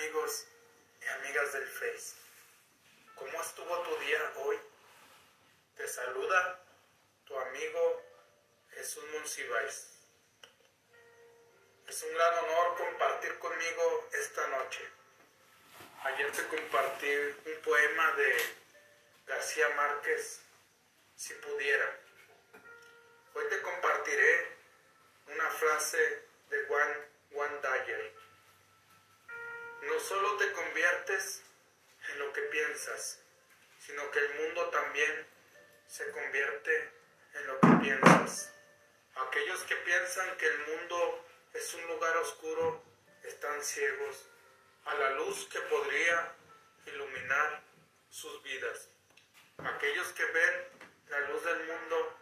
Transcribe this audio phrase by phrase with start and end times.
[0.00, 0.46] amigos
[1.02, 2.14] y amigas del Face?
[3.16, 4.58] ¿Cómo estuvo tu día hoy?
[5.76, 6.64] Te saluda
[7.26, 8.02] tu amigo
[8.70, 9.88] Jesús Monsiváis.
[11.86, 14.88] Es un gran honor compartir conmigo esta noche.
[16.04, 17.14] Ayer te compartí
[17.44, 18.36] un poema de
[19.26, 20.40] García Márquez,
[21.14, 22.00] si pudiera.
[23.34, 24.56] Hoy te compartiré
[25.26, 28.19] una frase de Juan, Juan Dyer.
[30.00, 31.42] No solo te conviertes
[32.08, 33.20] en lo que piensas,
[33.78, 35.26] sino que el mundo también
[35.86, 36.90] se convierte
[37.34, 38.50] en lo que piensas.
[39.14, 42.82] Aquellos que piensan que el mundo es un lugar oscuro
[43.24, 44.26] están ciegos
[44.86, 46.34] a la luz que podría
[46.86, 47.62] iluminar
[48.08, 48.88] sus vidas.
[49.58, 50.64] Aquellos que ven
[51.10, 52.16] la luz del mundo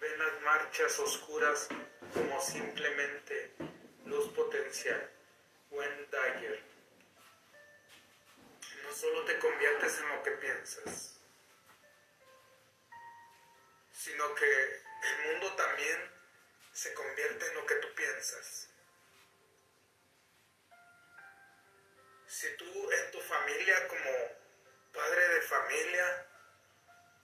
[0.00, 1.66] ven las marchas oscuras
[2.14, 3.52] como simplemente
[4.04, 5.10] luz potencial.
[6.46, 6.65] No
[8.98, 11.18] solo te conviertes en lo que piensas,
[13.92, 16.10] sino que el mundo también
[16.72, 18.70] se convierte en lo que tú piensas.
[22.26, 24.10] Si tú en tu familia como
[24.92, 26.26] padre de familia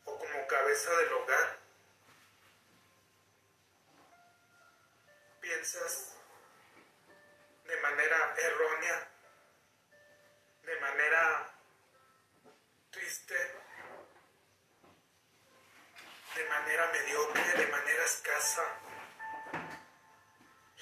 [0.05, 1.59] o como cabeza del hogar
[5.41, 6.02] piensas
[16.93, 18.65] mediocre, de manera escasa.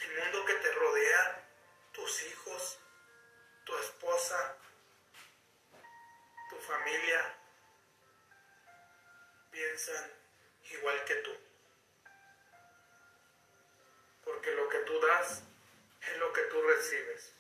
[0.02, 1.48] El mundo que te rodea,
[1.92, 2.78] tus hijos,
[3.64, 4.56] tu esposa,
[6.50, 7.36] tu familia,
[9.50, 10.12] piensan
[10.70, 11.36] igual que tú.
[14.24, 15.42] Porque lo que tú das
[16.02, 17.34] es lo que tú recibes.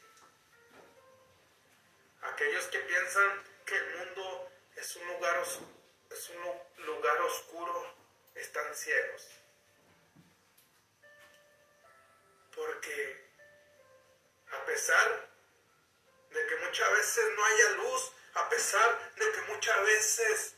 [2.22, 5.42] Aquellos que piensan que el mundo es un lugar,
[6.10, 7.49] es un lugar oscuro
[8.78, 9.28] ciegos.
[12.54, 13.30] Porque
[14.52, 15.30] a pesar
[16.30, 20.54] de que muchas veces no haya luz, a pesar de que muchas veces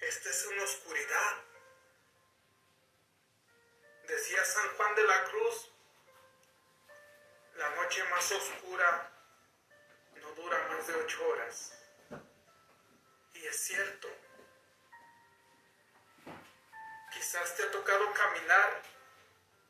[0.00, 1.42] estés en oscuridad,
[4.06, 5.70] decía San Juan de la Cruz,
[7.56, 9.10] la noche más oscura
[10.20, 11.78] no dura más de ocho horas.
[13.34, 14.08] Y es cierto.
[17.34, 18.80] Quizás te ha tocado caminar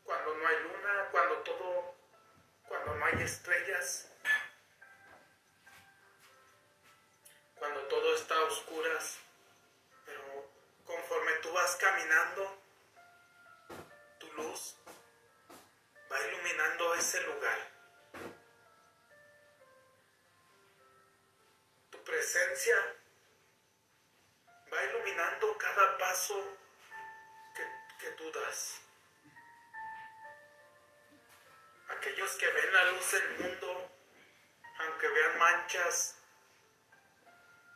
[0.03, 1.95] cuando no hay luna, cuando todo,
[2.69, 4.13] cuando no hay estrellas,
[7.55, 9.17] cuando todo está a oscuras.
[10.05, 10.53] Pero
[10.85, 12.59] conforme tú vas caminando,
[14.19, 14.77] tu luz
[16.13, 17.59] va iluminando ese lugar.
[21.89, 22.94] Tu presencia
[28.25, 28.81] que tú das.
[31.89, 33.91] Aquellos que ven la luz del mundo,
[34.79, 36.17] aunque vean manchas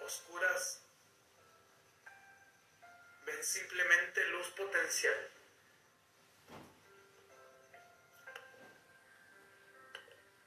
[0.00, 0.82] oscuras,
[3.26, 5.30] ven simplemente luz potencial.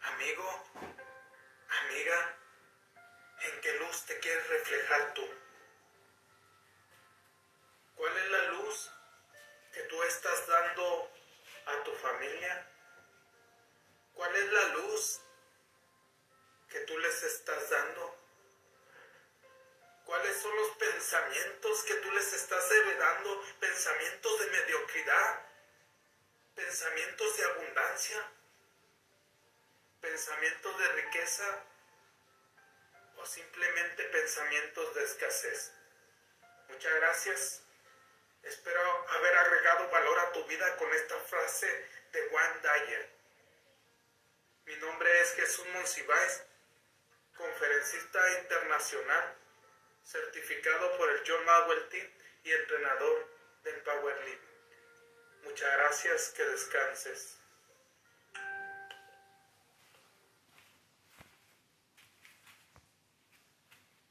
[0.02, 0.64] Amigo,
[1.84, 2.38] amiga,
[3.42, 5.28] ¿en qué luz te quieres reflejar tú?
[7.96, 8.92] ¿Cuál es la luz
[9.74, 11.12] que tú estás dando
[11.66, 12.68] a tu familia?
[14.14, 15.22] ¿Cuál es la luz
[16.70, 18.16] que tú les estás dando?
[20.06, 23.44] ¿Cuáles son los pensamientos que tú les estás heredando?
[23.60, 25.46] Pensamientos de mediocridad,
[26.56, 28.32] pensamientos de abundancia,
[30.02, 31.64] pensamientos de riqueza
[33.16, 35.72] o simplemente pensamientos de escasez.
[36.68, 37.62] Muchas gracias.
[38.44, 38.91] Espero
[40.60, 41.68] con esta frase
[42.12, 43.10] de Juan Dyer.
[44.66, 46.44] Mi nombre es Jesús Monsiváis,
[47.38, 49.38] conferencista internacional,
[50.04, 52.08] certificado por el John Maxwell Team
[52.44, 53.28] y entrenador
[53.64, 54.42] del Power League.
[55.44, 57.41] Muchas gracias, que descanses.